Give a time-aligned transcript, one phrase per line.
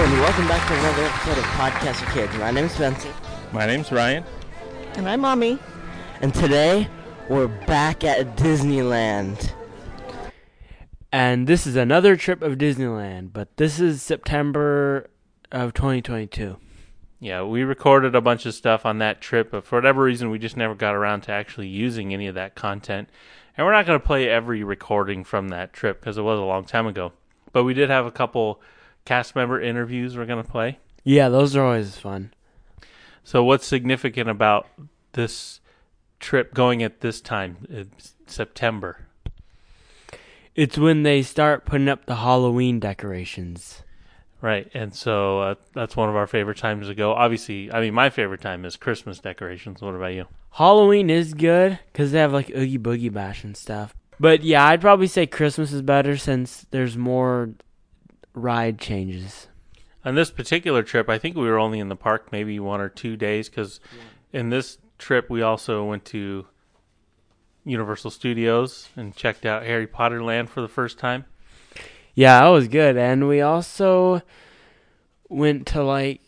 [0.00, 2.34] Hello and welcome back to another episode of Podcast for Kids.
[2.38, 3.12] My name's Spencer.
[3.52, 4.24] My name's Ryan.
[4.94, 5.58] And I'm Mommy.
[6.22, 6.88] And today
[7.28, 9.52] we're back at Disneyland.
[11.12, 15.10] And this is another trip of Disneyland, but this is September
[15.52, 16.56] of 2022.
[17.18, 20.38] Yeah, we recorded a bunch of stuff on that trip, but for whatever reason, we
[20.38, 23.10] just never got around to actually using any of that content.
[23.54, 26.44] And we're not going to play every recording from that trip because it was a
[26.44, 27.12] long time ago.
[27.52, 28.62] But we did have a couple
[29.10, 30.78] cast member interviews we're going to play.
[31.02, 32.32] Yeah, those are always fun.
[33.24, 34.68] So, what's significant about
[35.14, 35.58] this
[36.20, 37.66] trip going at this time?
[37.68, 39.08] It's September.
[40.54, 43.82] It's when they start putting up the Halloween decorations.
[44.40, 47.12] Right, and so uh, that's one of our favorite times to go.
[47.12, 49.82] Obviously, I mean, my favorite time is Christmas decorations.
[49.82, 50.26] What about you?
[50.52, 53.92] Halloween is good because they have like Oogie Boogie Bash and stuff.
[54.20, 57.50] But yeah, I'd probably say Christmas is better since there's more
[58.34, 59.48] ride changes.
[60.04, 62.88] On this particular trip, I think we were only in the park maybe one or
[62.88, 63.80] two days because
[64.32, 64.40] yeah.
[64.40, 66.46] in this trip we also went to
[67.64, 71.24] Universal Studios and checked out Harry Potter Land for the first time.
[72.14, 72.96] Yeah, that was good.
[72.96, 74.22] And we also
[75.28, 76.22] went to like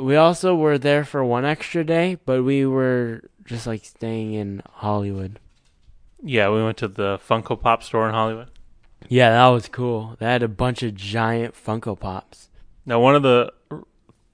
[0.00, 4.62] we also were there for one extra day, but we were just like staying in
[4.74, 5.40] Hollywood.
[6.22, 8.50] Yeah, we went to the Funko Pop store in Hollywood.
[9.06, 10.16] Yeah, that was cool.
[10.18, 12.48] They had a bunch of giant Funko Pops.
[12.84, 13.52] Now, one of the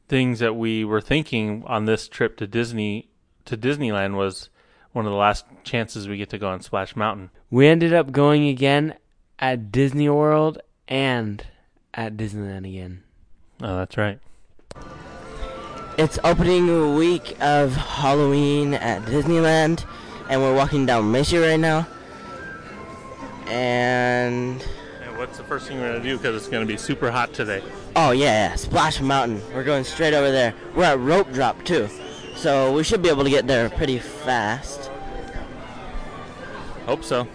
[0.09, 3.09] things that we were thinking on this trip to Disney
[3.45, 4.49] to Disneyland was
[4.93, 7.31] one of the last chances we get to go on Splash Mountain.
[7.51, 8.95] We ended up going again
[9.39, 11.45] at Disney World and
[11.93, 13.03] at Disneyland again.
[13.61, 14.19] Oh, that's right.
[15.97, 19.85] It's opening week of Halloween at Disneyland,
[20.29, 21.87] and we're walking down Macy right now.
[23.47, 24.65] And.
[25.03, 26.17] And what's the first thing we're going to do?
[26.17, 27.63] Because it's going to be super hot today.
[27.97, 28.55] Oh, yeah, yeah.
[28.57, 29.43] Splash Mountain.
[29.55, 30.55] We're going straight over there.
[30.75, 31.89] We're at Rope Drop, too.
[32.37, 34.91] So we should be able to get there pretty fast.
[36.87, 37.27] Hope so.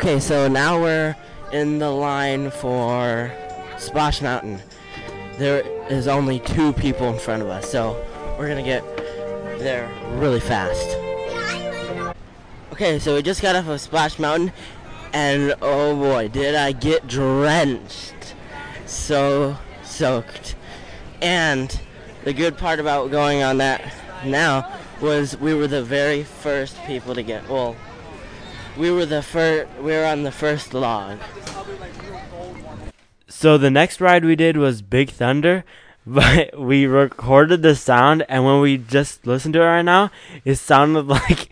[0.00, 1.14] Okay, so now we're
[1.52, 3.30] in the line for
[3.76, 4.58] Splash Mountain.
[5.36, 8.02] There is only two people in front of us, so
[8.38, 8.82] we're gonna get
[9.58, 10.96] there really fast.
[12.72, 14.52] Okay, so we just got off of Splash Mountain,
[15.12, 18.34] and oh boy, did I get drenched!
[18.86, 20.56] So soaked.
[21.20, 21.78] And
[22.24, 23.92] the good part about going on that
[24.24, 24.66] now
[25.02, 27.76] was we were the very first people to get well
[28.80, 29.70] we were the first.
[29.78, 31.18] We were on the first log.
[33.28, 35.64] So the next ride we did was Big Thunder,
[36.06, 40.10] but we recorded the sound, and when we just listened to it right now,
[40.46, 41.50] it sounded like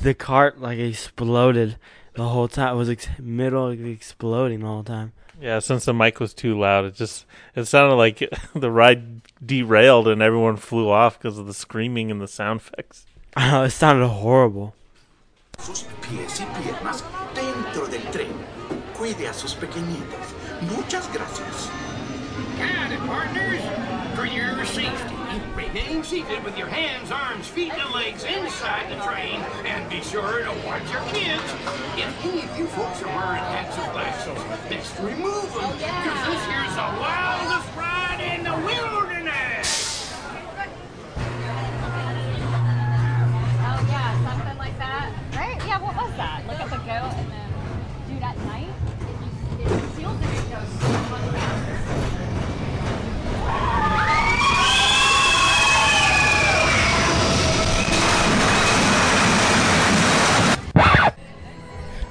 [0.00, 1.76] the cart like exploded
[2.14, 2.74] the whole time.
[2.74, 5.12] It was ex- middle exploding the whole time.
[5.40, 10.08] Yeah, since the mic was too loud, it just it sounded like the ride derailed
[10.08, 13.04] and everyone flew off because of the screaming and the sound effects.
[13.36, 14.74] it sounded horrible.
[15.62, 17.04] Sus pies y piernas
[17.34, 18.32] dentro del tren.
[18.96, 20.34] Cuide a sus pequeñitos.
[20.76, 21.70] Muchas gracias.
[23.06, 23.60] Partners.
[24.16, 25.14] For your safety,
[25.54, 30.42] remain seated with your hands, arms, feet, and legs inside the train, and be sure
[30.42, 31.42] to watch your kids.
[31.96, 36.44] If any of you folks are wearing hats or glasses, best remove them, because this
[36.46, 37.73] here's the wildest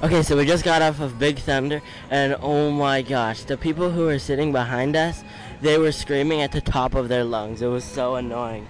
[0.02, 1.80] Okay, so we just got off of Big Thunder,
[2.10, 5.24] and oh my gosh, the people who were sitting behind us,
[5.62, 7.62] they were screaming at the top of their lungs.
[7.62, 8.68] It was so annoying.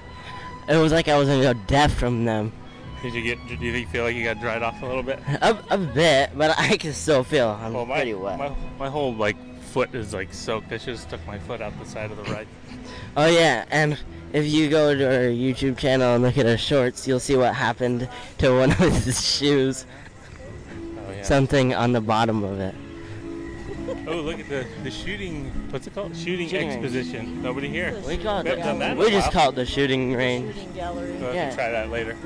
[0.68, 2.52] It was like I was gonna go deaf from them.
[3.04, 3.46] Did you get?
[3.46, 5.18] Do you think feel like you got dried off a little bit?
[5.42, 8.38] A, a bit, but I can still feel I'm well, my, pretty wet.
[8.38, 10.72] My, my whole like foot is like soaked.
[10.72, 12.48] I just took my foot out the side of the ride.
[13.18, 13.98] oh yeah, and
[14.32, 17.54] if you go to our YouTube channel and look at our shorts, you'll see what
[17.54, 18.08] happened
[18.38, 19.84] to one of his shoes.
[20.72, 21.22] Oh, yeah.
[21.24, 22.74] Something on the bottom of it.
[24.08, 25.50] Oh, look at the, the shooting.
[25.68, 26.16] What's it called?
[26.16, 27.26] Shooting, shooting exposition.
[27.26, 27.42] Range.
[27.42, 28.00] Nobody here.
[28.06, 28.96] We call it.
[28.96, 30.54] We just call it the shooting range.
[30.54, 31.18] Shooting gallery.
[31.18, 31.54] So yeah.
[31.54, 32.16] try that later.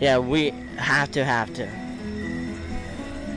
[0.00, 1.68] Yeah, we have to have to.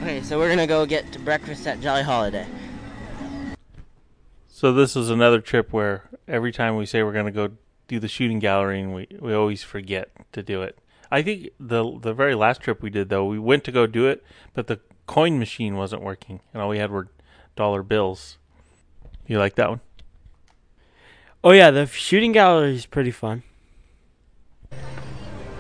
[0.02, 2.48] Okay, so we're gonna go get to breakfast at Jolly Holiday.
[4.58, 7.52] So this is another trip where every time we say we're going to go
[7.88, 10.80] do the shooting gallery, and we we always forget to do it.
[11.12, 14.08] I think the the very last trip we did though, we went to go do
[14.08, 14.26] it,
[14.56, 17.10] but the coin machine wasn't working, and all we had were
[17.56, 18.40] dollar bills.
[19.28, 19.82] You like that one?
[21.44, 23.44] Oh yeah, the shooting gallery is pretty fun.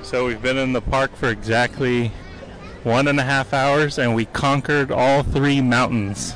[0.07, 2.13] So we've been in the park for exactly
[2.83, 6.33] one and a half hours, and we conquered all three mountains.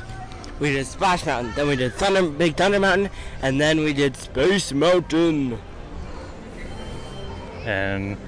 [0.60, 3.08] We did Splash Mountain, then we did Thunder, Big Thunder Mountain,
[3.40, 5.58] and then we did Space Mountain.
[7.64, 8.18] And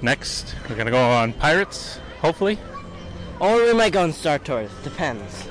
[0.00, 2.58] next, we're gonna go on Pirates, hopefully.
[3.40, 5.50] Or we might go on Star Tours, depends.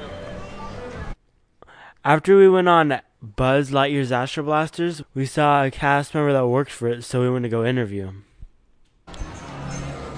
[2.04, 6.72] After we went on Buzz Lightyear's Astro Blasters, we saw a cast member that worked
[6.72, 8.26] for it, so we went to go interview him.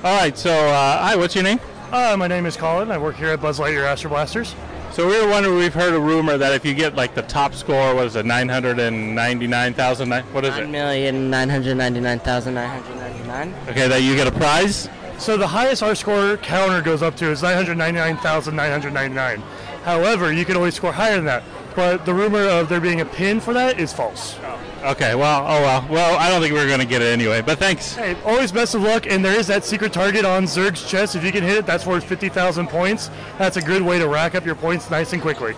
[0.06, 0.38] All right.
[0.38, 1.16] So, uh, hi.
[1.16, 1.60] What's your name?
[1.92, 2.92] Uh, my name is Colin.
[2.92, 4.54] I work here at Buzz Lightyear Astro Blasters.
[4.92, 5.56] So we were wondering.
[5.56, 8.24] We've heard a rumor that if you get like the top score, what is it,
[8.24, 10.12] nine hundred and ninety-nine thousand?
[10.32, 10.70] What is Nine it?
[10.70, 13.56] million nine hundred ninety-nine thousand nine hundred ninety-nine.
[13.68, 14.90] Okay, that you get a prize.
[15.18, 19.40] So the highest our score counter goes up to is 999,999.
[19.84, 21.44] However, you can always score higher than that.
[21.76, 24.38] But the rumor of there being a pin for that is false.
[24.86, 25.16] Okay.
[25.16, 25.44] Well.
[25.48, 25.88] Oh well.
[25.90, 27.42] Well, I don't think we're gonna get it anyway.
[27.42, 27.96] But thanks.
[27.96, 29.06] Hey, always best of luck.
[29.08, 31.16] And there is that secret target on Zurg's chest.
[31.16, 33.10] If you can hit it, that's worth 50,000 points.
[33.38, 35.56] That's a good way to rack up your points nice and quickly.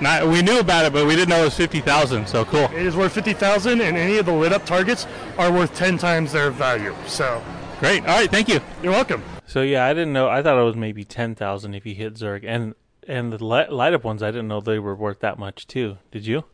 [0.00, 2.26] Not, we knew about it, but we didn't know it was fifty thousand.
[2.28, 2.64] So cool.
[2.64, 5.06] It is worth 50,000, and any of the lit up targets
[5.38, 6.94] are worth 10 times their value.
[7.06, 7.42] So
[7.80, 8.02] Great.
[8.06, 8.30] All right.
[8.30, 8.60] Thank you.
[8.82, 9.22] you're welcome.
[9.46, 10.28] So yeah, I didn't know.
[10.28, 12.74] I thought it was maybe ten thousand if you hit Zurg, and
[13.06, 14.22] and the light, light up ones.
[14.22, 15.98] I didn't know they were worth that much too.
[16.10, 16.44] Did you?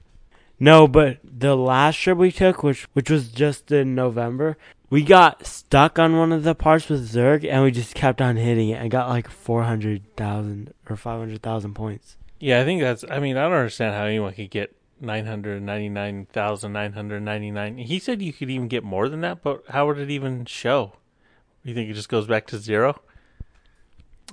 [0.62, 4.58] No, but the last trip we took, which which was just in November,
[4.90, 8.36] we got stuck on one of the parts with Zurg, and we just kept on
[8.36, 12.18] hitting it and got like four hundred thousand or five hundred thousand points.
[12.38, 13.04] Yeah, I think that's.
[13.10, 17.22] I mean, I don't understand how anyone could get nine hundred ninety-nine thousand nine hundred
[17.22, 17.78] ninety-nine.
[17.78, 20.92] He said you could even get more than that, but how would it even show?
[21.64, 23.00] You think it just goes back to zero?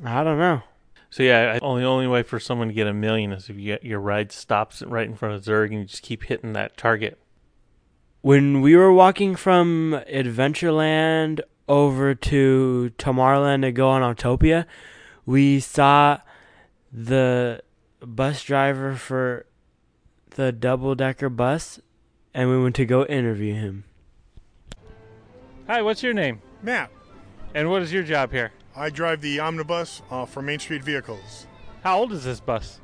[0.03, 0.61] I don't know.
[1.09, 3.65] So yeah, I- only only way for someone to get a million is if you
[3.65, 6.77] get your ride stops right in front of Zurg and you just keep hitting that
[6.77, 7.17] target.
[8.21, 11.39] When we were walking from Adventureland
[11.69, 14.65] over to Tomorrowland to go on Autopia,
[15.25, 16.19] we saw
[16.91, 17.61] the
[18.01, 19.45] bus driver for
[20.31, 21.79] the double decker bus,
[22.33, 23.83] and we went to go interview him.
[25.67, 26.41] Hi, what's your name?
[26.61, 26.89] Matt,
[27.53, 28.51] And what is your job here?
[28.77, 31.47] I drive the omnibus uh, for Main Street Vehicles.
[31.83, 32.79] How old is this bus?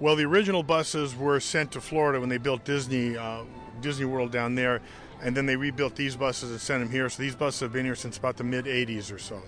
[0.00, 3.42] Well, the original buses were sent to Florida when they built Disney uh,
[3.82, 4.80] Disney World down there,
[5.22, 7.10] and then they rebuilt these buses and sent them here.
[7.10, 9.42] So these buses have been here since about the mid '80s or so.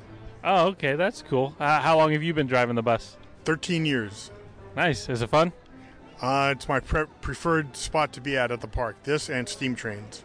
[0.45, 1.57] Oh, okay, that's cool.
[1.59, 3.17] Uh, how long have you been driving the bus?
[3.45, 4.31] 13 years.
[4.77, 5.09] Nice.
[5.09, 5.53] Is it fun?
[6.21, 8.97] Uh, it's my pre- preferred spot to be at at the park.
[9.05, 10.25] This and steam trains.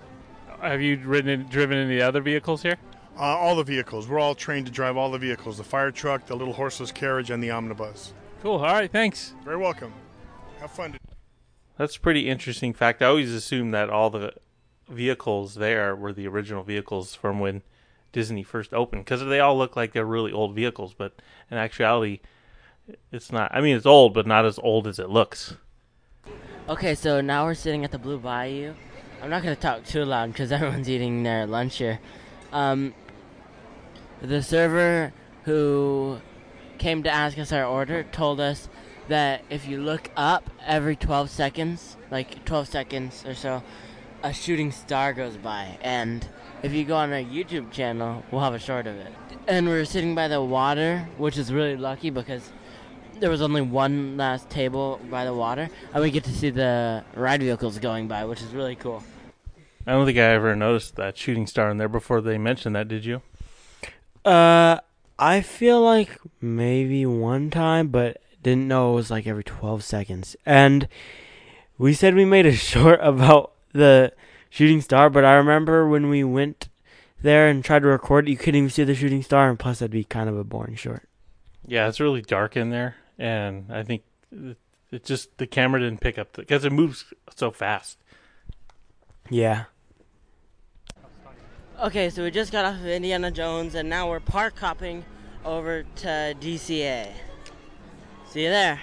[0.62, 2.78] Have you ridden, driven any other vehicles here?
[3.18, 4.08] Uh, all the vehicles.
[4.08, 7.30] We're all trained to drive all the vehicles: the fire truck, the little horseless carriage,
[7.30, 8.14] and the omnibus.
[8.42, 8.58] Cool.
[8.58, 8.92] All right.
[8.92, 9.34] Thanks.
[9.44, 9.94] Very welcome.
[10.60, 10.98] Have fun.
[11.78, 13.02] That's a pretty interesting fact.
[13.02, 14.34] I always assumed that all the
[14.90, 17.64] vehicles there were the original vehicles from when
[18.12, 22.22] Disney first opened because they all look like they're really old vehicles, but in actuality,
[23.12, 23.52] it's not.
[23.54, 25.56] I mean, it's old, but not as old as it looks.
[26.70, 28.74] Okay, so now we're sitting at the Blue Bayou.
[29.22, 32.00] I'm not gonna talk too loud because everyone's eating their lunch here.
[32.54, 32.94] Um,
[34.22, 36.20] the server who
[36.78, 38.68] came to ask us our order told us
[39.08, 43.64] that if you look up every 12 seconds, like 12 seconds or so,
[44.24, 45.78] a shooting star goes by.
[45.82, 46.28] And
[46.64, 49.14] if you go on our YouTube channel, we'll have a short of it.
[49.48, 52.52] And we're sitting by the water, which is really lucky because
[53.20, 57.04] there was only one last table by the water, and we get to see the
[57.16, 59.04] ride vehicles going by, which is really cool.
[59.88, 62.88] I don't think I ever noticed that shooting star in there before they mentioned that.
[62.88, 63.22] Did you?
[64.26, 64.80] Uh,
[65.18, 70.36] I feel like maybe one time, but didn't know it was like every 12 seconds.
[70.46, 70.88] And
[71.78, 74.14] we said we made a short about the
[74.50, 76.70] shooting star, but I remember when we went
[77.22, 79.80] there and tried to record it, you couldn't even see the shooting star, and plus,
[79.80, 81.08] that'd be kind of a boring short.
[81.68, 84.58] Yeah, it's really dark in there, and I think it,
[84.92, 87.06] it just the camera didn't pick up because it moves
[87.36, 87.98] so fast.
[89.30, 89.66] Yeah.
[91.82, 95.04] Okay, so we just got off of Indiana Jones, and now we're park hopping
[95.44, 97.12] over to DCA.
[98.30, 98.82] See you there.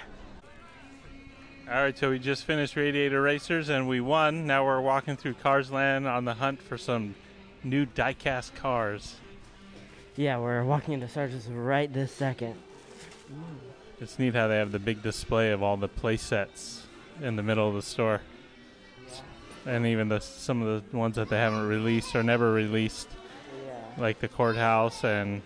[1.67, 4.45] All right, so we just finished Radiator Racers and we won.
[4.45, 7.15] Now we're walking through Cars Land on the hunt for some
[7.63, 9.15] new diecast cars.
[10.15, 12.55] Yeah, we're walking into Sargent's right this second.
[13.99, 16.85] It's neat how they have the big display of all the play sets
[17.21, 18.21] in the middle of the store,
[19.65, 23.09] and even the some of the ones that they haven't released or never released,
[23.97, 25.41] like the courthouse and.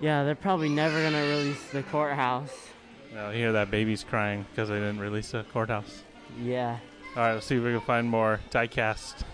[0.00, 2.70] Yeah, they're probably never gonna release the courthouse.
[3.16, 6.02] I hear that baby's crying because they didn't release the courthouse.
[6.40, 6.78] Yeah.
[7.16, 9.24] All right, let's see if we can find more diecast.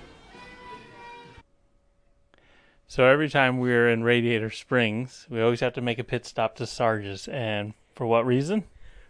[2.88, 6.56] So every time we're in Radiator Springs, we always have to make a pit stop
[6.56, 8.64] to Sarge's, and for what reason?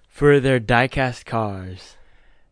[0.09, 1.97] For their diecast cars.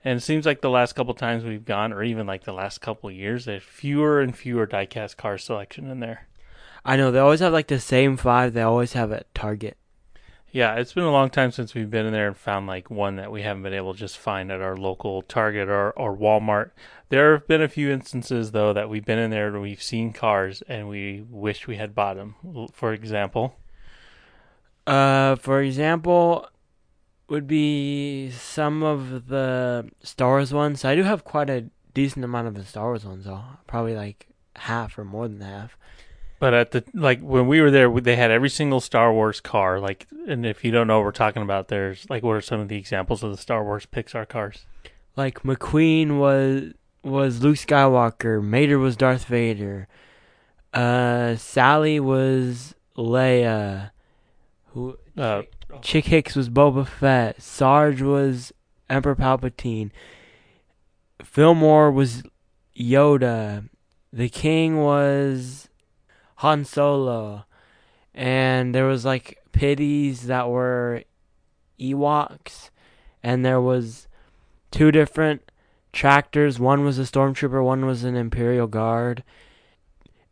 [0.05, 2.83] And it seems like the last couple times we've gone, or even like the last
[2.83, 6.29] couple years, there's fewer and fewer diecast car selection in there.
[6.85, 9.79] I know they always have like the same five they always have at Target.
[10.53, 13.17] Yeah, it's been a long time since we've been in there and found like one
[13.17, 16.71] that we haven't been able to just find at our local Target or, or Walmart.
[17.09, 20.13] There have been a few instances though that we've been in there and we've seen
[20.13, 22.69] cars and we wish we had bought them.
[22.73, 23.57] For example,
[24.87, 26.47] Uh, for example,
[27.35, 30.85] would be some of the Star Wars ones.
[30.85, 33.43] I do have quite a decent amount of the Star Wars ones, though.
[33.67, 35.77] Probably like half or more than half.
[36.39, 39.81] but at the like when we were there, they had every single Star Wars car.
[39.81, 42.61] Like, and if you don't know what we're talking about, there's like what are some
[42.61, 44.65] of the examples of the Star Wars Pixar cars?
[45.17, 46.73] Like McQueen was
[47.03, 48.43] was Luke Skywalker.
[48.43, 49.89] Mater was Darth Vader.
[50.73, 53.91] Uh, Sally was Leia.
[54.73, 54.99] Who?
[55.17, 55.43] Uh,
[55.83, 57.41] Chick Hicks was Boba Fett.
[57.41, 58.53] Sarge was
[58.89, 59.91] Emperor Palpatine.
[61.23, 62.23] Fillmore was
[62.77, 63.69] Yoda.
[64.13, 65.69] The King was
[66.37, 67.45] Han Solo.
[68.15, 71.03] And there was like pitties that were
[71.81, 72.71] Ewoks.
[73.23, 74.07] And there was
[74.71, 75.51] two different
[75.93, 76.59] tractors.
[76.59, 79.23] One was a stormtrooper, one was an Imperial Guard.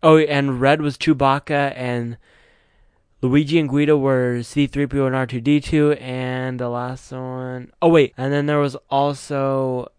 [0.03, 2.17] Oh, and red was Chewbacca and
[3.23, 8.47] Luigi and Guido were C3PO and R2D2, and the last one oh wait, and then
[8.47, 9.91] there was also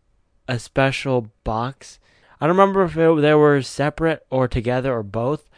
[0.50, 2.00] a special box.
[2.42, 5.50] I don't remember if it, they were separate or together or both,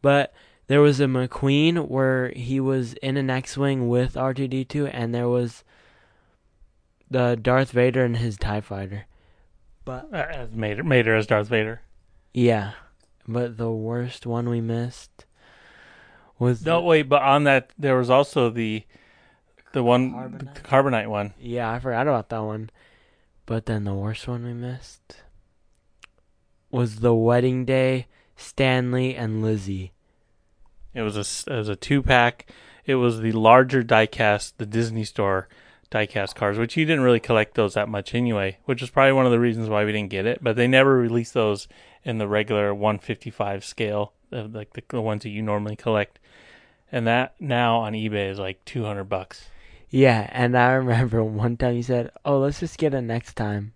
[0.00, 0.32] but
[0.66, 5.62] there was a McQueen where he was in an X-wing with R2D2, and there was
[7.10, 9.04] the Darth Vader and his Tie Fighter.
[9.84, 11.82] But uh, as Mater, Mater as Darth Vader.
[12.32, 12.72] yeah,
[13.28, 15.26] but the worst one we missed
[16.40, 18.82] was No, wait, but on that there was also the
[19.72, 20.54] the one Carbonite?
[20.54, 21.34] the carbonite one.
[21.38, 22.70] Yeah, I forgot about that one.
[23.46, 25.22] But then the worst one we missed
[26.70, 28.06] was the wedding day,
[28.36, 29.92] Stanley and Lizzie.
[30.94, 32.50] It was a s- it was a two pack.
[32.86, 35.48] It was the larger diecast, the Disney Store
[35.90, 39.26] diecast cars, which you didn't really collect those that much anyway, which is probably one
[39.26, 40.42] of the reasons why we didn't get it.
[40.42, 41.68] But they never released those
[42.04, 46.18] in the regular 155 scale, like the, the ones that you normally collect.
[46.92, 49.48] And that now on eBay is like 200 bucks.
[49.90, 53.72] Yeah, and I remember one time you said, "Oh, let's just get it next time."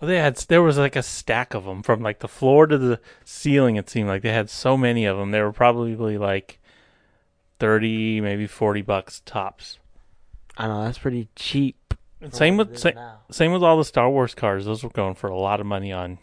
[0.00, 2.76] Well, they had there was like a stack of them from like the floor to
[2.76, 3.76] the ceiling.
[3.76, 5.30] It seemed like they had so many of them.
[5.30, 6.60] They were probably like
[7.60, 9.78] 30, maybe 40 bucks tops.
[10.56, 11.94] I know that's pretty cheap.
[12.20, 14.64] And same with sa- same with all the Star Wars cars.
[14.64, 16.18] Those were going for a lot of money on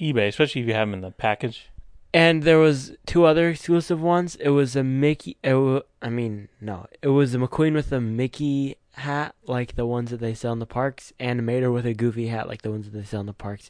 [0.00, 1.70] eBay, especially if you have them in the package.
[2.16, 4.36] And there was two other exclusive ones.
[4.36, 5.36] It was a Mickey.
[5.42, 9.84] It wa- I mean, no, it was a McQueen with a Mickey hat, like the
[9.84, 12.70] ones that they sell in the parks, and Mater with a Goofy hat, like the
[12.70, 13.68] ones that they sell in the parks.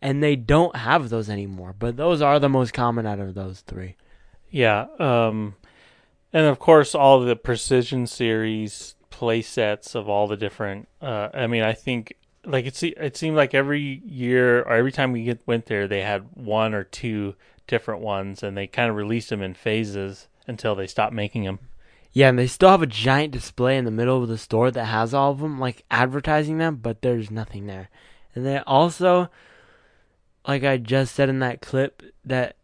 [0.00, 1.74] And they don't have those anymore.
[1.76, 3.96] But those are the most common out of those three.
[4.48, 5.56] Yeah, um,
[6.32, 10.86] and of course all the Precision Series play sets of all the different.
[11.02, 12.14] Uh, I mean, I think
[12.44, 12.80] like it.
[12.80, 16.74] It seemed like every year or every time we get went there, they had one
[16.74, 17.34] or two
[17.68, 21.60] different ones, and they kind of released them in phases until they stopped making them.
[22.12, 24.86] Yeah, and they still have a giant display in the middle of the store that
[24.86, 27.90] has all of them, like advertising them, but there's nothing there.
[28.34, 29.28] And then also,
[30.46, 32.56] like I just said in that clip, that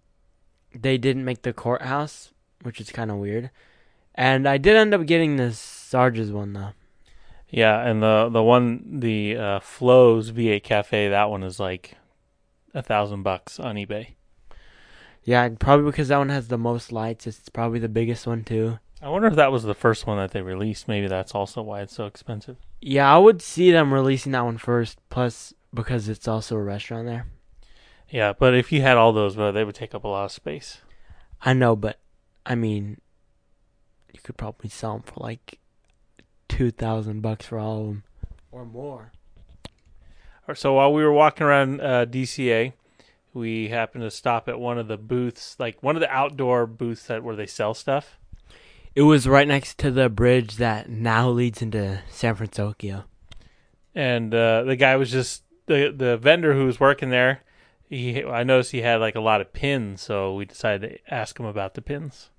[0.74, 2.32] they didn't make the courthouse,
[2.62, 3.50] which is kind of weird.
[4.14, 6.70] And I did end up getting the Sarge's one though.
[7.48, 11.96] Yeah, and the the one the uh, Flo's V8 Cafe that one is like
[12.72, 14.14] a thousand bucks on eBay.
[15.24, 17.26] Yeah, probably because that one has the most lights.
[17.26, 18.78] It's probably the biggest one too.
[19.02, 20.88] I wonder if that was the first one that they released.
[20.88, 22.56] Maybe that's also why it's so expensive.
[22.80, 24.98] Yeah, I would see them releasing that one first.
[25.10, 27.26] Plus, because it's also a restaurant there.
[28.10, 30.32] Yeah, but if you had all those, well, they would take up a lot of
[30.32, 30.78] space.
[31.42, 31.98] I know, but
[32.46, 33.00] I mean,
[34.12, 35.58] you could probably sell them for like
[36.48, 38.04] two thousand bucks for all of them,
[38.52, 39.12] or more.
[40.46, 42.72] Or- So while we were walking around uh, DCA,
[43.34, 47.06] we happened to stop at one of the booths, like one of the outdoor booths
[47.08, 48.18] that where they sell stuff.
[48.94, 53.04] It was right next to the bridge that now leads into San Francisco.
[53.92, 57.42] And uh, the guy was just the the vendor who was working there.
[57.88, 61.38] He I noticed he had like a lot of pins, so we decided to ask
[61.38, 62.30] him about the pins.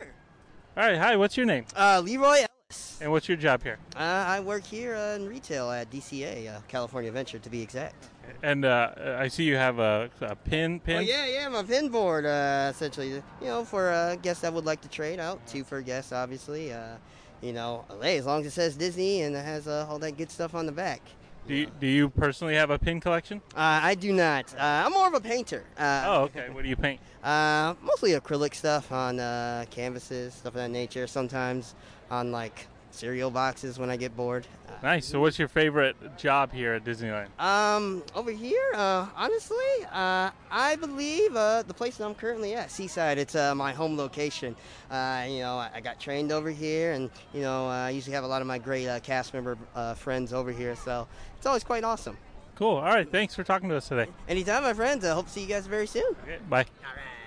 [0.00, 1.16] All right, hi.
[1.16, 1.66] What's your name?
[1.76, 2.98] Uh, Leroy Ellis.
[3.02, 3.78] And what's your job here?
[3.96, 8.06] Uh, I work here uh, in retail at DCA, uh, California Adventure to be exact.
[8.42, 10.96] And uh, I see you have a, a pin pin.
[10.96, 12.24] Oh yeah, yeah, my pin board.
[12.26, 15.80] Uh, essentially, you know, for uh, guests that would like to trade out, two for
[15.82, 16.72] guests, obviously.
[16.72, 16.96] Uh,
[17.40, 20.16] you know, hey, as long as it says Disney and it has uh, all that
[20.18, 21.00] good stuff on the back.
[21.46, 23.40] Do you, do you personally have a pin collection?
[23.56, 24.54] Uh, I do not.
[24.54, 25.64] Uh, I'm more of a painter.
[25.78, 26.48] Uh, Oh, okay.
[26.50, 27.00] What do you paint?
[27.22, 31.06] Uh, mostly acrylic stuff on uh, canvases, stuff of that nature.
[31.06, 31.74] Sometimes
[32.10, 34.46] on like cereal boxes when I get bored.
[34.82, 35.06] Nice.
[35.06, 37.28] So, what's your favorite job here at Disneyland?
[37.38, 39.56] Um, over here, uh, honestly,
[39.92, 43.96] uh, I believe uh, the place that I'm currently at, Seaside, it's uh, my home
[43.96, 44.56] location.
[44.90, 48.14] Uh, you know, I, I got trained over here, and you know, uh, I usually
[48.14, 51.06] have a lot of my great uh, cast member uh, friends over here, so
[51.36, 52.16] it's always quite awesome.
[52.56, 52.76] Cool.
[52.76, 53.10] All right.
[53.10, 54.10] Thanks for talking to us today.
[54.28, 55.04] Anytime, my friends.
[55.04, 56.14] I hope to see you guys very soon.
[56.24, 56.66] Okay, bye.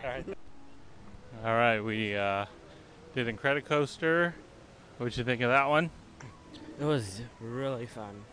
[0.04, 0.26] All right.
[1.44, 1.80] All right.
[1.84, 2.46] We uh,
[3.16, 4.34] did Incredicoaster.
[4.98, 5.90] What'd you think of that one?
[6.80, 8.24] It was really fun.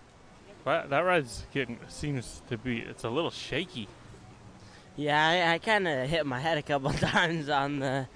[0.64, 3.88] Well, that ride's getting seems to be it's a little shaky.
[4.96, 8.06] Yeah, I, I kind of hit my head a couple times on the,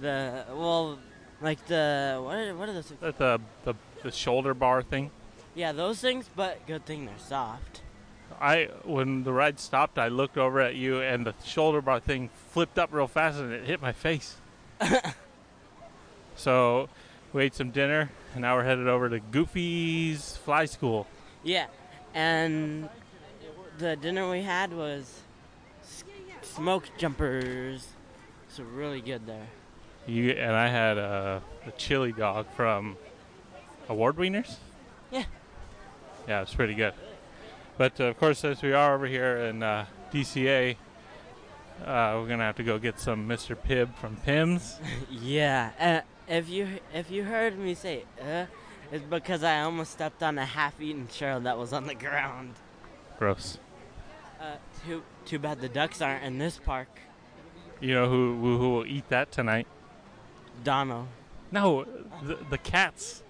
[0.00, 0.98] the well,
[1.40, 2.92] like the what are, what are those?
[3.00, 5.10] That the the the shoulder bar thing.
[5.54, 6.28] Yeah, those things.
[6.34, 7.82] But good thing they're soft.
[8.40, 12.30] I when the ride stopped, I looked over at you, and the shoulder bar thing
[12.48, 14.36] flipped up real fast, and it hit my face.
[16.36, 16.88] so
[17.34, 21.06] we ate some dinner, and now we're headed over to Goofy's Fly School.
[21.42, 21.66] Yeah,
[22.14, 22.88] and
[23.78, 25.20] the dinner we had was
[25.82, 26.04] s-
[26.42, 27.88] smoke jumpers.
[28.48, 29.48] So really good there.
[30.06, 32.96] You and I had a, a chili dog from
[33.88, 34.56] Award Wieners.
[35.10, 35.24] Yeah.
[36.28, 36.94] Yeah, it's pretty good.
[37.76, 40.76] But uh, of course, since we are over here in uh, DCA,
[41.84, 43.56] uh, we're gonna have to go get some Mr.
[43.56, 44.78] Pibb from Pym's.
[45.10, 48.46] yeah, uh, if you if you heard me say uh,
[48.92, 52.54] it's because I almost stepped on a half-eaten shell that was on the ground.
[53.18, 53.58] Gross.
[54.40, 54.56] Uh,
[54.86, 56.88] too too bad the ducks aren't in this park.
[57.80, 59.66] You know who who, who will eat that tonight?
[60.62, 61.08] Donald.
[61.50, 61.84] No,
[62.22, 63.22] the, the cats.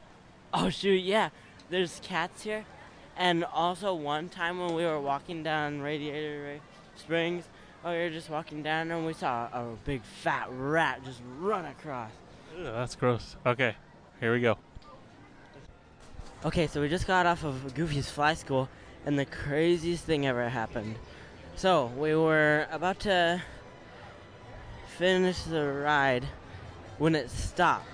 [0.52, 1.30] Oh shoot, yeah.
[1.70, 2.64] There's cats here.
[3.16, 6.60] And also one time when we were walking down Radiator
[6.96, 7.44] Springs,
[7.84, 11.64] oh, we were just walking down and we saw a big fat rat just run
[11.64, 12.10] across.
[12.56, 13.36] Ugh, that's gross.
[13.44, 13.74] Okay,
[14.20, 14.56] here we go.
[16.44, 18.68] Okay, so we just got off of Goofy's Fly School,
[19.06, 20.96] and the craziest thing ever happened.
[21.56, 23.42] So we were about to
[24.98, 26.26] finish the ride
[26.98, 27.88] when it stopped,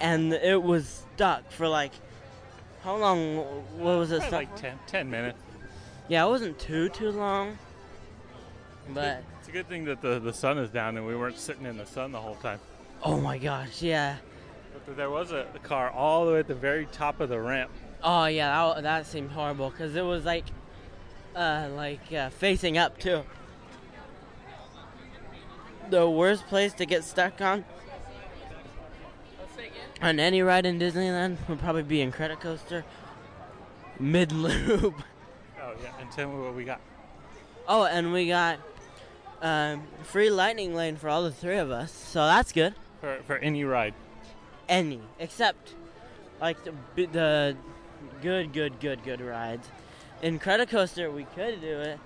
[0.00, 1.92] and it was stuck for like
[2.82, 3.36] how long?
[3.76, 4.20] What was it?
[4.20, 4.62] Probably stuck like for?
[4.62, 5.38] 10, 10 minutes.
[6.08, 7.58] Yeah, it wasn't too too long,
[8.88, 11.66] but It's a good thing that the, the sun is down and we weren't sitting
[11.66, 12.58] in the sun the whole time.
[13.02, 14.16] Oh my gosh, yeah.
[14.86, 17.70] But there was a, car all the way at the very top of the ramp.
[18.02, 20.44] Oh yeah, that, that seemed horrible because it was like,
[21.34, 23.22] uh, like uh, facing up too.
[25.88, 27.64] The worst place to get stuck on,
[30.02, 32.84] on any ride in Disneyland would probably be Incredicoaster,
[33.98, 34.94] mid loop.
[35.62, 36.80] Oh yeah, and tell me what we got.
[37.68, 38.58] Oh, and we got
[39.42, 42.74] um, free lightning lane for all the three of us, so that's good.
[43.00, 43.94] For, for any ride.
[44.68, 45.74] Any except
[46.40, 47.56] like the the
[48.22, 49.68] good, good, good, good rides.
[50.22, 51.98] Incredicoaster, we could do it,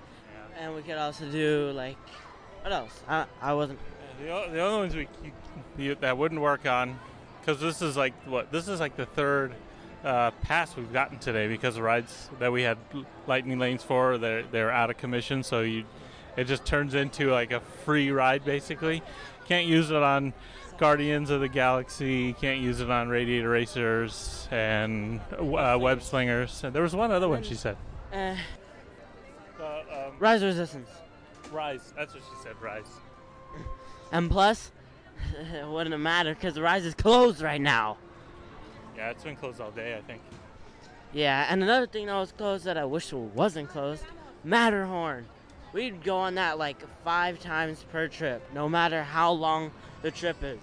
[0.57, 1.97] and we could also do like
[2.61, 3.01] what else?
[3.07, 3.79] I I wasn't.
[4.19, 5.07] The, the only ones we
[5.77, 6.97] you, that wouldn't work on,
[7.41, 9.53] because this is like what this is like the third
[10.03, 12.77] uh, pass we've gotten today because the rides that we had
[13.27, 15.83] lightning lanes for they're they're out of commission, so you
[16.37, 19.03] it just turns into like a free ride basically.
[19.47, 20.33] Can't use it on
[20.77, 22.33] Guardians of the Galaxy.
[22.33, 26.61] Can't use it on Radiator Racers and uh, Web Slingers.
[26.61, 27.77] There was one other one she said.
[28.13, 28.35] Uh,
[29.59, 30.89] Uh, um, Rise Resistance,
[31.51, 31.93] Rise.
[31.95, 32.53] That's what she said.
[32.61, 32.83] Rise.
[34.11, 34.71] and plus,
[35.53, 37.97] it wouldn't matter because Rise is closed right now.
[38.97, 39.95] Yeah, it's been closed all day.
[39.97, 40.21] I think.
[41.13, 44.03] Yeah, and another thing that was closed that I wish wasn't closed,
[44.43, 45.25] Matterhorn.
[45.75, 49.71] We'd go on that like five times per trip, no matter how long
[50.03, 50.57] the trip is.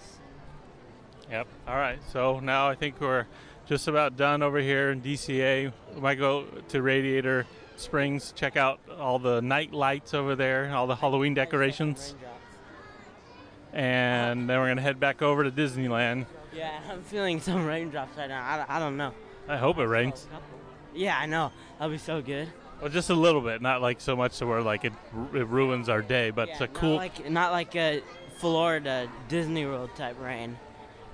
[1.31, 1.47] Yep.
[1.69, 1.99] All right.
[2.11, 3.27] So now I think we're
[3.67, 5.71] just about done over here in DCA.
[5.95, 7.45] We might go to Radiator
[7.77, 12.15] Springs, check out all the night lights over there, all the Halloween decorations.
[13.75, 16.25] and then we're gonna head back over to Disneyland.
[16.57, 18.43] Yeah, I'm feeling some raindrops right now.
[18.51, 19.13] I, don't- I don't know.
[19.47, 20.27] I hope it rains.
[20.95, 21.53] Yeah, I know.
[21.79, 22.49] That'll be so good.
[22.83, 24.93] Well, just a little bit, not like so much to where like it,
[25.35, 26.97] it ruins our day, but it's a Not cool.
[26.97, 28.03] like not like a
[28.39, 30.59] Florida Disney World type rain.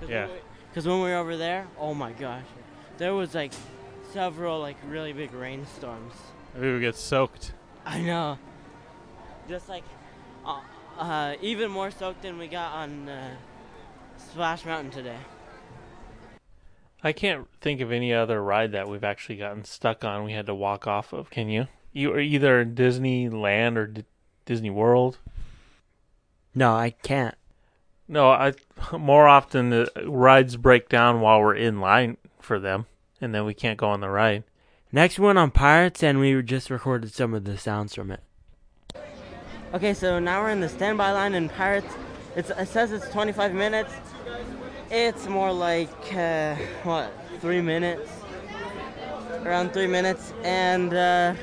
[0.09, 0.29] Yeah.
[0.71, 2.47] Because when we were over there, oh my gosh,
[2.97, 3.53] there was like
[4.15, 6.15] several like really big rainstorms.
[6.59, 7.53] We would get soaked.
[7.85, 8.39] I know.
[9.47, 9.85] Just like,
[10.47, 10.61] uh,
[10.99, 13.37] uh, even more soaked than we got on uh,
[14.17, 15.19] Splash Mountain today.
[17.03, 20.25] I can't think of any other ride that we've actually gotten stuck on.
[20.25, 21.31] We had to walk off of.
[21.31, 21.69] Can you?
[21.93, 24.05] You are either in Disneyland or D-
[24.45, 25.19] Disney World.
[26.55, 27.37] No, I can't.
[28.09, 28.55] No, I
[28.93, 32.87] more often the rides break down while we're in line for them,
[33.21, 34.45] and then we can't go on the ride.
[34.91, 38.21] Next we went on Pirates, and we just recorded some of the sounds from it.
[39.75, 41.95] Okay, so now we're in the standby line in Pirates.
[42.35, 43.93] It's, it says it's 25 minutes.
[44.91, 48.11] It's more like, uh, what, three minutes?
[49.45, 50.33] Around three minutes.
[50.45, 51.35] And uh,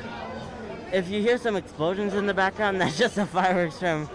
[0.91, 4.10] if you hear some explosions in the background, that's just the fireworks from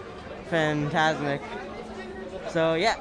[0.49, 1.41] Fantasmic.
[2.49, 2.95] So, yeah.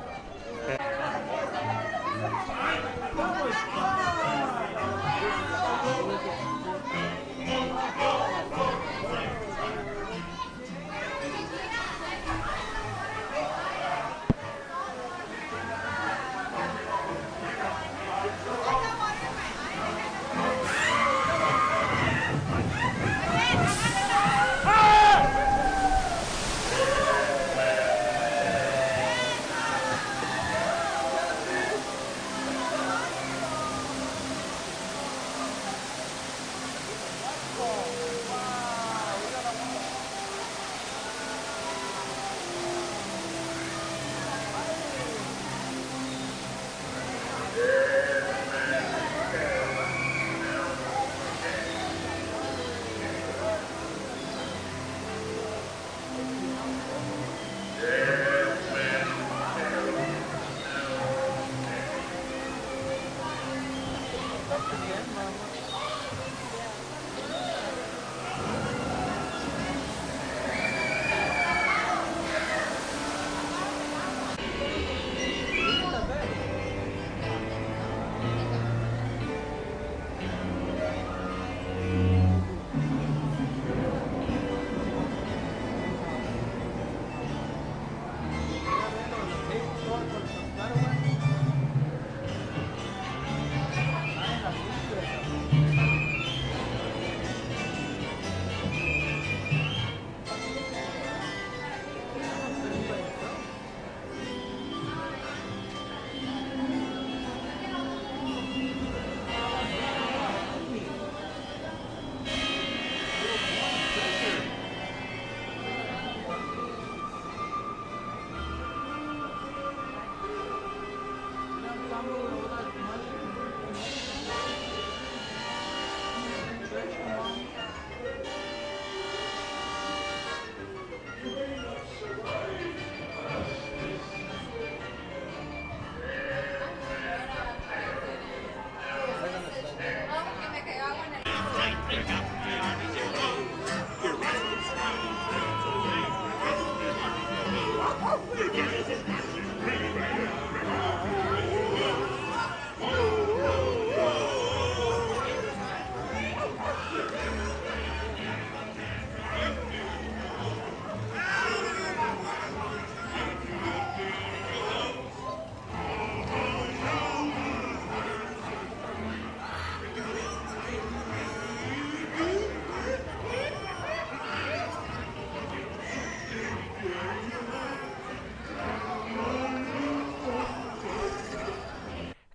[64.61, 65.60] afternoon.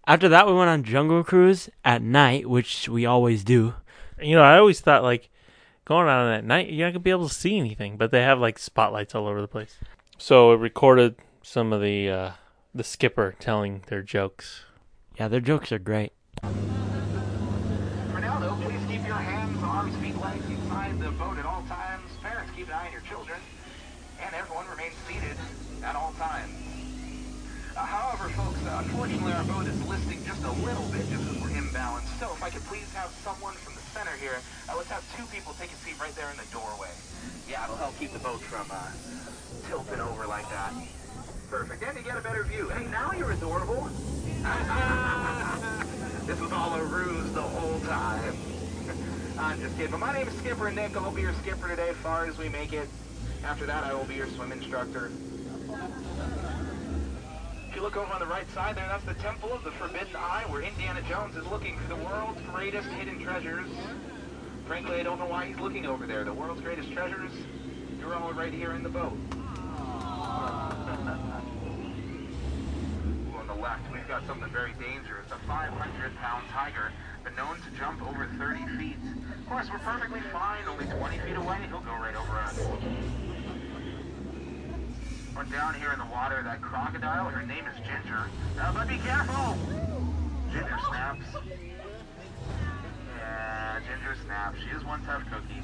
[0.07, 3.73] After that, we went on Jungle Cruise at night, which we always do.
[4.21, 5.29] You know, I always thought like
[5.83, 8.39] going on at night, you're not gonna be able to see anything, but they have
[8.39, 9.77] like spotlights all over the place.
[10.19, 12.31] So it recorded some of the uh,
[12.73, 14.65] the skipper telling their jokes.
[15.17, 16.13] Yeah, their jokes are great.
[16.41, 16.47] For
[18.21, 22.11] now, though, please keep your hands, arms, feet, legs inside the boat at all times.
[22.21, 23.39] Parents, keep an eye on your children.
[24.21, 25.35] And everyone remains seated
[25.83, 26.84] at all times.
[27.75, 31.59] However, folks, uh, unfortunately, our boat is listing just a little bit just because we're
[31.59, 32.07] imbalanced.
[32.19, 35.25] So if I could please have someone from the center here, uh, let's have two
[35.27, 36.87] people take a seat right there in the doorway.
[37.49, 38.79] Yeah, it'll help keep the boat from uh,
[39.67, 40.73] tilting over like that.
[41.51, 41.83] Perfect.
[41.83, 42.69] And you get a better view.
[42.69, 43.83] Hey, now you're adorable.
[46.25, 48.37] this was all a ruse the whole time.
[49.37, 49.91] I'm just kidding.
[49.91, 50.95] But my name is Skipper Nick.
[50.95, 52.87] I'll be your skipper today as far as we make it.
[53.43, 55.11] After that, I will be your swim instructor.
[57.75, 60.15] If you look over on the right side there, that's the Temple of the Forbidden
[60.15, 63.67] Eye, where Indiana Jones is looking for the world's greatest hidden treasures.
[64.65, 66.23] Frankly, I don't know why he's looking over there.
[66.23, 67.33] The world's greatest treasures,
[67.99, 69.11] you're all right here in the boat.
[69.11, 69.17] Ooh,
[73.35, 75.27] on the left, we've got something very dangerous.
[75.31, 76.93] A 500-pound tiger,
[77.25, 78.95] been known to jump over 30 feet.
[79.37, 81.57] Of course, we're perfectly fine, only 20 feet away.
[81.67, 82.57] He'll go right over us.
[85.35, 88.29] Down here in the water, that crocodile, her name is Ginger.
[88.59, 89.55] Uh, but be careful!
[90.51, 91.25] Ginger snaps.
[93.17, 94.57] Yeah, Ginger snaps.
[94.59, 95.61] She is one tough cookie.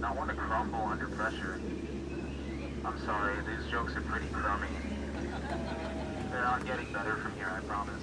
[0.00, 1.60] Not one to crumble under pressure.
[2.84, 4.68] I'm sorry, these jokes are pretty crummy.
[6.30, 8.02] They're not getting better from here, I promise.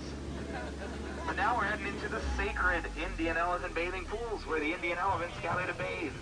[1.26, 5.36] But now we're heading into the sacred Indian elephant bathing pools where the Indian elephants
[5.42, 6.14] gather to bathe.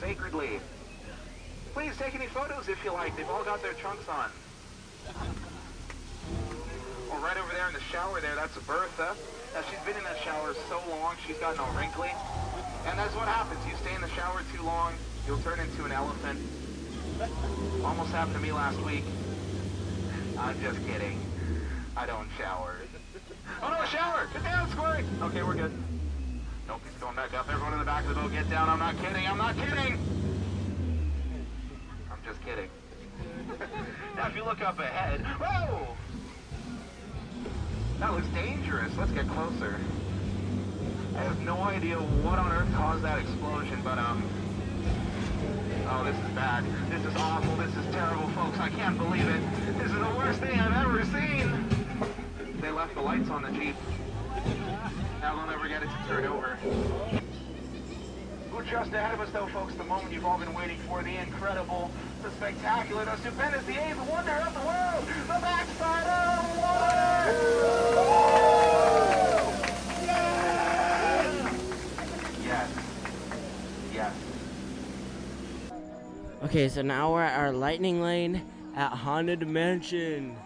[0.00, 0.60] Sacredly.
[1.74, 3.16] Please take any photos if you like.
[3.16, 4.30] They've all got their trunks on.
[7.10, 9.16] Well, right over there in the shower there, that's Bertha.
[9.54, 12.10] Now, she's been in that shower so long, she's gotten all wrinkly.
[12.86, 13.58] And that's what happens.
[13.66, 14.94] You stay in the shower too long,
[15.26, 16.38] you'll turn into an elephant.
[17.84, 19.04] Almost happened to me last week.
[20.38, 21.20] I'm just kidding.
[21.96, 22.76] I don't shower.
[23.62, 24.28] Oh no, a shower!
[24.32, 25.04] Get down, Squirt!
[25.22, 25.72] Okay, we're good.
[26.68, 27.48] Nope, he's going back up.
[27.48, 28.68] Everyone in the back of the boat, get down.
[28.68, 29.26] I'm not kidding.
[29.26, 30.23] I'm not kidding!
[32.24, 32.70] Just kidding.
[34.16, 35.86] now, if you look up ahead, whoa!
[38.00, 38.96] That looks dangerous.
[38.96, 39.78] Let's get closer.
[41.16, 44.22] I have no idea what on earth caused that explosion, but, um...
[45.86, 46.64] Oh, this is bad.
[46.90, 47.54] This is awful.
[47.56, 48.58] This is terrible, folks.
[48.58, 49.76] I can't believe it.
[49.78, 52.60] This is the worst thing I've ever seen.
[52.60, 53.76] They left the lights on the Jeep.
[55.20, 56.58] Now they'll never get it to turn over.
[58.54, 59.74] We're just ahead of us, though, folks.
[59.74, 61.02] The moment you've all been waiting for.
[61.02, 61.90] The incredible,
[62.22, 65.04] the spectacular, the stupendous, the eighth wonder of the world.
[65.22, 67.32] The backside of water!
[72.44, 72.70] Yes.
[73.92, 74.14] Yes.
[76.44, 78.40] Okay, so now we're at our lightning lane
[78.76, 80.36] at Haunted Mansion.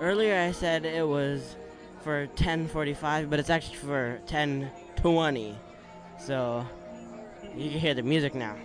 [0.00, 1.54] Earlier I said it was
[2.00, 5.54] for 10:45, but it's actually for 10:20.
[6.18, 6.66] So
[7.56, 8.56] you can hear the music now.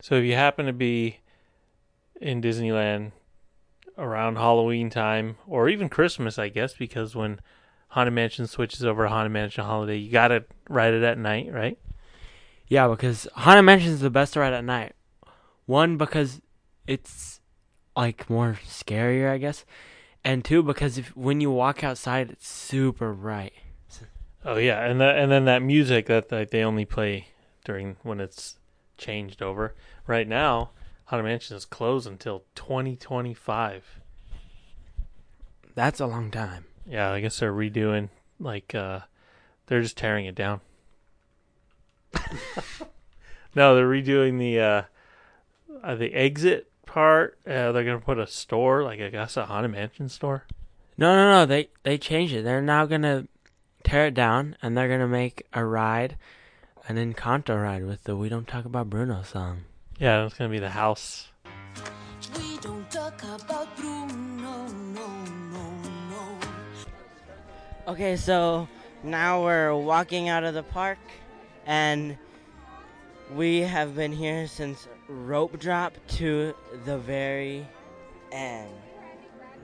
[0.00, 1.20] So if you happen to be
[2.20, 3.12] in Disneyland
[3.98, 7.40] around Halloween time or even Christmas, I guess, because when
[7.88, 11.78] Haunted Mansion switches over to Haunted Mansion Holiday, you gotta ride it at night, right?
[12.68, 14.94] Yeah, because Haunted Mansion is the best to ride at night.
[15.66, 16.40] One because
[16.86, 17.40] it's
[17.96, 19.64] like more scarier, I guess,
[20.24, 23.52] and two because if when you walk outside, it's super bright.
[24.44, 27.28] Oh yeah, and that and then that music that like, they only play
[27.64, 28.56] during when it's
[28.98, 29.74] changed over.
[30.06, 30.70] Right now,
[31.12, 34.00] Haunted Mansion is closed until 2025.
[35.74, 36.64] That's a long time.
[36.86, 38.08] Yeah, I guess they're redoing
[38.40, 39.00] like uh
[39.66, 40.62] they're just tearing it down.
[43.54, 44.82] no, they're redoing the uh,
[45.84, 47.38] uh the exit part.
[47.46, 50.46] Uh, they're gonna put a store, like I guess a haunted mansion store.
[50.96, 51.44] No, no, no.
[51.44, 52.42] They they changed it.
[52.42, 53.28] They're now gonna
[53.84, 56.16] tear it down and they're gonna make a ride,
[56.88, 59.64] an Encanto ride with the "We Don't Talk About Bruno" song.
[60.02, 61.28] Yeah, it's gonna be the house.
[62.36, 65.70] We don't talk about Bruno, no, no,
[66.10, 66.38] no.
[67.86, 68.66] Okay, so
[69.04, 70.98] now we're walking out of the park,
[71.66, 72.18] and
[73.32, 76.52] we have been here since rope drop to
[76.84, 77.64] the very
[78.32, 78.72] end.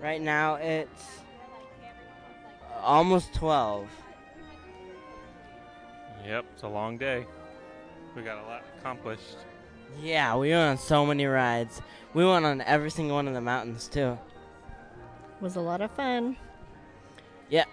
[0.00, 1.18] Right now it's
[2.80, 3.88] almost 12.
[6.24, 7.26] Yep, it's a long day.
[8.14, 9.38] We got a lot accomplished.
[10.02, 11.82] Yeah, we went on so many rides.
[12.14, 14.18] We went on every single one of the mountains, too.
[15.40, 16.36] Was a lot of fun.
[17.48, 17.64] Yeah.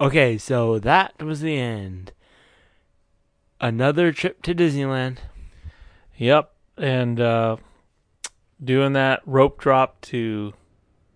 [0.00, 2.12] Okay, so that was the end.
[3.60, 5.18] Another trip to Disneyland.
[6.16, 7.56] Yep, and uh,
[8.62, 10.52] doing that rope drop to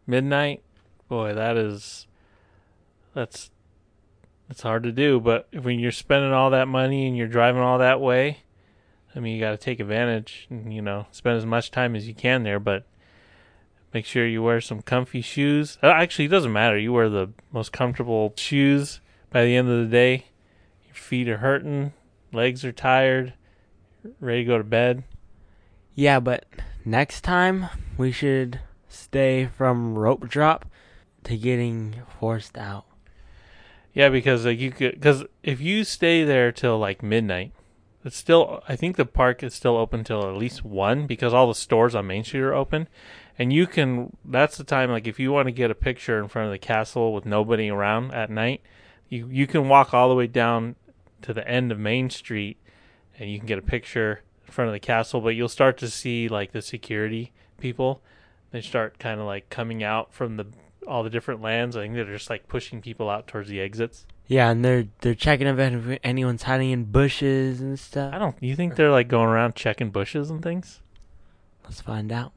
[0.06, 0.62] midnight,
[1.08, 2.06] boy, that is
[3.14, 3.50] that's
[4.48, 7.78] It's hard to do, but when you're spending all that money and you're driving all
[7.78, 8.38] that way,
[9.18, 12.06] I mean, you got to take advantage and, you know, spend as much time as
[12.06, 12.86] you can there, but
[13.92, 15.76] make sure you wear some comfy shoes.
[15.82, 16.78] Uh, Actually, it doesn't matter.
[16.78, 19.00] You wear the most comfortable shoes
[19.30, 20.26] by the end of the day.
[20.86, 21.94] Your feet are hurting,
[22.32, 23.34] legs are tired,
[24.20, 25.02] ready to go to bed.
[25.96, 26.46] Yeah, but
[26.84, 30.64] next time we should stay from rope drop
[31.24, 32.84] to getting forced out.
[33.92, 37.50] Yeah, because like you could, because if you stay there till like midnight,
[38.08, 38.62] it's still.
[38.66, 41.94] I think the park is still open till at least one because all the stores
[41.94, 42.88] on Main Street are open,
[43.38, 44.16] and you can.
[44.24, 44.90] That's the time.
[44.90, 47.68] Like if you want to get a picture in front of the castle with nobody
[47.68, 48.62] around at night,
[49.10, 50.74] you you can walk all the way down
[51.20, 52.56] to the end of Main Street,
[53.18, 55.20] and you can get a picture in front of the castle.
[55.20, 58.00] But you'll start to see like the security people.
[58.52, 60.46] They start kind of like coming out from the
[60.86, 61.76] all the different lands.
[61.76, 64.06] I think they're just like pushing people out towards the exits.
[64.26, 68.12] Yeah, and they're they're checking if anyone's hiding in bushes and stuff.
[68.12, 68.36] I don't.
[68.40, 70.80] You think they're like going around checking bushes and things?
[71.64, 72.32] Let's find out.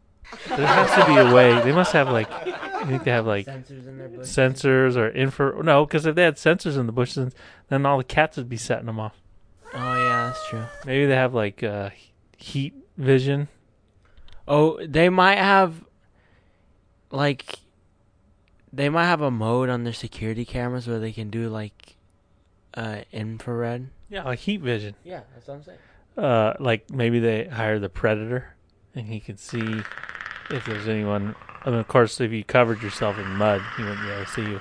[0.48, 1.62] There has to be a way.
[1.62, 2.30] They must have like.
[2.46, 4.36] You think they have like Sensors in their bushes?
[4.36, 5.64] sensors or infra?
[5.64, 7.34] No, because if they had sensors in the bushes,
[7.68, 9.22] then all the cats would be setting them off.
[9.74, 10.64] Oh yeah, that's true.
[10.86, 11.92] Maybe they have like uh,
[12.38, 13.50] heat vision.
[14.48, 15.84] Oh, they might have
[17.12, 17.60] like
[18.74, 21.96] they might have a mode on their security cameras where they can do like
[22.74, 23.90] uh infrared.
[24.10, 24.96] Yeah, like heat vision.
[25.04, 25.80] Yeah, that's what I'm saying.
[26.18, 28.54] Uh, like maybe they hire the predator,
[28.94, 29.82] and he can see
[30.50, 31.36] if there's anyone.
[31.64, 34.32] I mean, of course, if you covered yourself in mud, he wouldn't be able to
[34.32, 34.60] see you.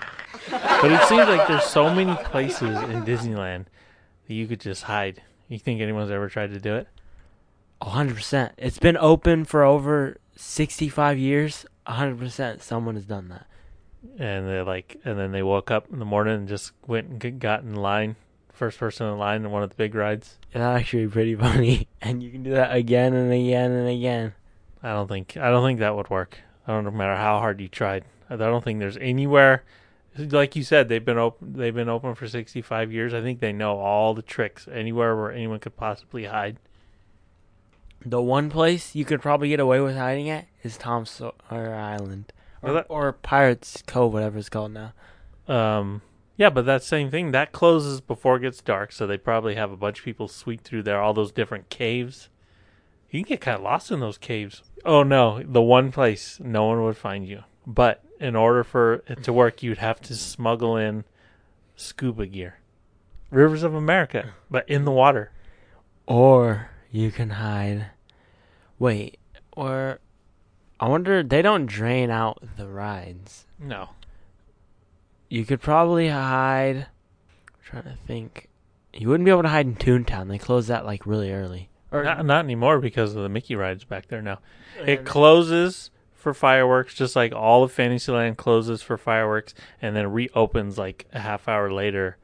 [0.51, 3.67] But it seems like there's so many places in Disneyland
[4.29, 5.23] that you could just hide.
[5.49, 6.87] You think anyone's ever tried to do it?
[7.81, 8.53] A hundred percent.
[8.57, 11.67] It's been open for over sixty-five years.
[11.87, 13.47] A hundred percent, someone has done that.
[14.19, 17.21] And they like and then they woke up in the morning and just went and
[17.21, 18.17] g- got in line
[18.53, 20.39] first person in line in one of the big rides.
[20.53, 24.35] It's actually pretty funny, and you can do that again and again and again.
[24.83, 26.39] i don't think i don't think that would work.
[26.67, 28.05] I don't no matter how hard you tried.
[28.29, 29.65] I don't think there's anywhere
[30.19, 33.15] like you said they've been open they've been open for 65 years.
[33.15, 36.59] I think they know all the tricks anywhere where anyone could possibly hide.
[38.05, 42.33] The one place you could probably get away with hiding at is Tom Sawyer Island,
[42.63, 44.93] or, that- or Pirates Cove, whatever it's called now.
[45.49, 46.03] um
[46.37, 49.71] yeah but that same thing that closes before it gets dark so they probably have
[49.73, 52.29] a bunch of people sweep through there all those different caves
[53.11, 56.67] you can get kind of lost in those caves oh no the one place no
[56.67, 60.77] one would find you but in order for it to work you'd have to smuggle
[60.77, 61.05] in
[61.77, 62.59] scuba gear
[63.31, 65.31] rivers of america but in the water
[66.07, 67.87] Or you can hide.
[68.79, 69.19] Wait,
[69.53, 70.01] or
[70.81, 73.47] I wonder they don't drain out the rides.
[73.59, 73.91] no
[75.29, 76.87] You could probably hide.
[77.49, 78.49] I'm trying to think.
[78.95, 80.29] You wouldn't be able to hide in Toontown.
[80.29, 81.69] They close that like really early.
[81.93, 84.39] Or not, not anymore because of the mickey rides back there now
[84.87, 90.79] it closes for fireworks just like all of fantasyland closes for fireworks and then reopens
[90.79, 92.17] like a half hour later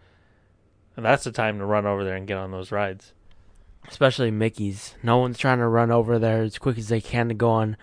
[0.96, 3.12] and that's the time to run over there and get on those rides
[3.88, 4.94] especially Mickey's.
[5.02, 7.76] No one's trying to run over there as quick as they can to go on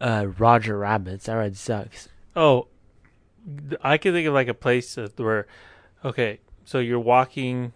[0.00, 1.26] uh, Roger Rabbit's.
[1.26, 2.08] That ride sucks.
[2.36, 2.68] Oh,
[3.82, 5.46] I could think of like a place where,
[6.04, 7.72] okay, so you're walking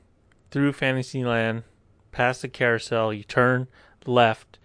[0.50, 1.64] through Fantasyland,
[2.11, 3.68] past the carousel, you turn
[4.06, 4.58] left,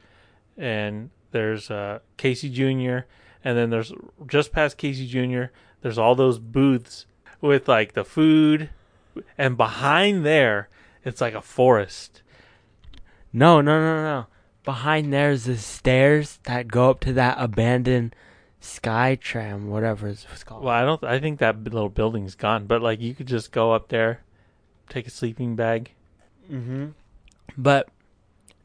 [0.58, 3.06] and there's uh, Casey Jr.,
[3.44, 3.94] and then there's
[4.26, 5.46] just past Casey Jr.,
[5.82, 7.06] there's all those booths
[7.40, 8.70] with like the food,
[9.38, 10.70] and behind there,
[11.06, 12.22] it's like a forest.
[13.32, 14.28] No, no, no, no.
[14.68, 18.14] Behind there's the stairs that go up to that abandoned
[18.60, 20.62] sky tram, whatever it's it's called.
[20.66, 21.02] Well, I don't.
[21.06, 24.24] I think that little building's gone, but like you could just go up there,
[24.90, 25.92] take a sleeping bag.
[26.52, 26.88] Mm-hmm.
[27.58, 27.88] But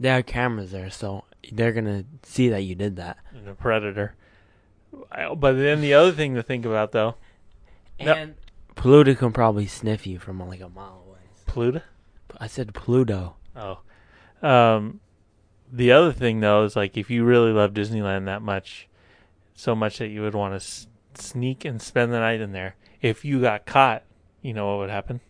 [0.01, 1.23] there are cameras there, so
[1.53, 3.19] they're gonna see that you did that.
[3.33, 4.17] and a predator.
[5.13, 7.15] I- But then the other thing to think about though,
[8.01, 8.13] No.
[8.13, 8.35] And
[8.75, 11.21] Pluto can probably sniff you from like a mile away.
[11.47, 11.83] Pluto.
[12.39, 13.37] I said Pluto.
[13.55, 13.79] Oh,
[14.43, 14.99] um,
[15.73, 18.89] the other thing though is like if you really love Disneyland that much,
[19.55, 22.77] so much that you would want to s- sneak and spend the night in there.
[23.01, 24.05] If you got caught,
[24.43, 25.21] you know what would happen?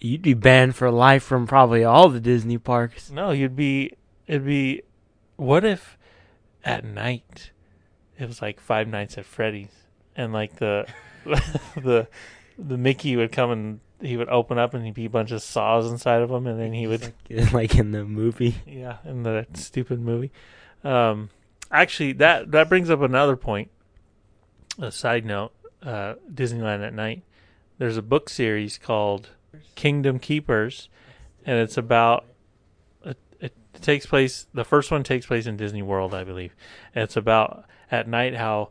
[0.00, 3.10] You'd be banned for life from probably all the Disney parks.
[3.10, 3.92] No, you'd be.
[4.26, 4.82] It'd be.
[5.36, 5.98] What if
[6.64, 7.50] at night
[8.18, 9.72] it was like Five Nights at Freddy's
[10.16, 10.86] and like the
[11.76, 12.08] the
[12.58, 15.42] the Mickey would come and he would open up and he'd be a bunch of
[15.42, 17.12] saws inside of him and then he would
[17.52, 18.56] like in the movie.
[18.66, 20.32] yeah in the stupid movie.
[20.82, 21.30] Um,
[21.70, 23.70] actually, that that brings up another point.
[24.78, 27.22] A side note: uh, Disneyland at night.
[27.78, 29.30] There's a book series called
[29.74, 30.88] Kingdom Keepers,
[31.44, 32.24] and it's about
[33.04, 34.46] it, it takes place.
[34.54, 36.54] The first one takes place in Disney World, I believe.
[36.94, 38.70] And it's about at night how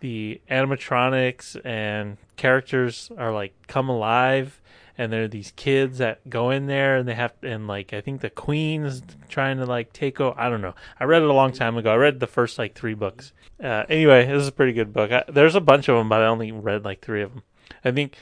[0.00, 4.60] the animatronics and characters are like come alive,
[4.98, 8.00] and there are these kids that go in there and they have and like I
[8.00, 10.38] think the Queen is trying to like take over.
[10.38, 10.74] I don't know.
[10.98, 11.92] I read it a long time ago.
[11.92, 13.32] I read the first like three books.
[13.62, 15.10] Uh, anyway, this is a pretty good book.
[15.10, 17.42] I, there's a bunch of them, but I only read like three of them.
[17.84, 18.16] I think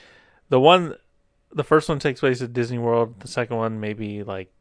[0.49, 0.95] the one,
[1.53, 3.21] the first one takes place at Disney World.
[3.21, 4.53] The second one maybe like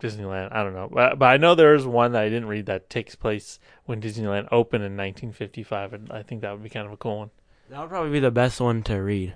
[0.00, 0.54] Disneyland.
[0.54, 2.90] I don't know, but, but I know there is one that I didn't read that
[2.90, 6.92] takes place when Disneyland opened in 1955, and I think that would be kind of
[6.92, 7.30] a cool one.
[7.70, 9.34] That would probably be the best one to read.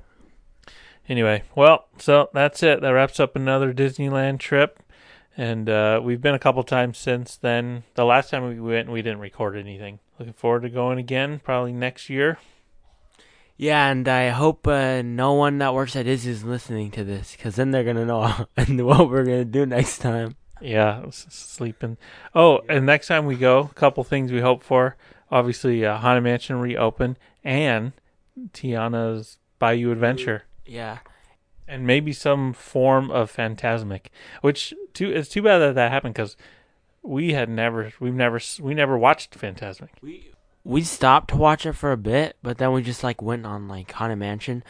[1.09, 2.81] Anyway, well, so that's it.
[2.81, 4.81] That wraps up another Disneyland trip,
[5.37, 7.83] and uh, we've been a couple times since then.
[7.95, 9.99] The last time we went, we didn't record anything.
[10.19, 12.39] Looking forward to going again, probably next year.
[13.57, 17.33] Yeah, and I hope uh, no one that works at Disney is listening to this,
[17.33, 18.47] because then they're gonna know
[18.85, 20.37] what we're gonna do next time.
[20.63, 21.97] Yeah, sleeping.
[22.35, 24.97] Oh, and next time we go, a couple things we hope for.
[25.31, 27.93] Obviously, uh, Haunted Mansion reopen and
[28.53, 30.99] Tiana's Bayou Adventure, Yeah,
[31.67, 34.07] and maybe some form of Fantasmic.
[34.41, 36.37] Which too, it's too bad that that happened because
[37.03, 39.89] we had never, we've never, we never watched Fantasmic.
[40.65, 43.69] we stopped to watch it for a bit, but then we just like went on
[43.69, 44.63] like Haunted Mansion.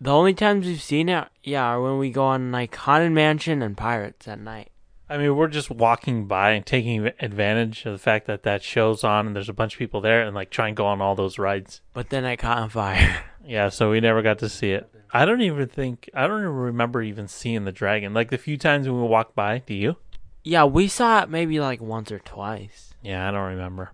[0.00, 3.62] The only times we've seen it, yeah, are when we go on like Haunted Mansion
[3.62, 4.70] and Pirates at night.
[5.08, 9.04] I mean, we're just walking by and taking advantage of the fact that that show's
[9.04, 11.14] on and there's a bunch of people there and like try and go on all
[11.14, 11.80] those rides.
[11.92, 13.24] But then it caught on fire.
[13.48, 14.90] Yeah, so we never got to see it.
[15.12, 18.12] I don't even think I don't even remember even seeing the dragon.
[18.12, 19.94] Like the few times when we walked by, do you?
[20.42, 22.92] yeah, we saw it maybe like once or twice.
[23.02, 23.92] Yeah, I don't remember.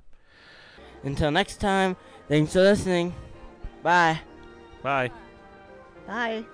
[1.03, 1.97] Until next time,
[2.29, 3.15] thanks for listening.
[3.83, 4.21] Bye.
[4.83, 5.11] Bye.
[6.07, 6.45] Bye.